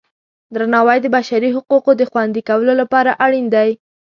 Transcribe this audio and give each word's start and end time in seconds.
درناوی 0.53 0.97
د 1.01 1.07
بشري 1.15 1.49
حقونو 1.55 1.91
د 1.95 2.01
خوندي 2.11 2.41
کولو 2.49 2.73
لپاره 2.81 3.11
اړین 3.25 3.45
دی. 3.55 3.69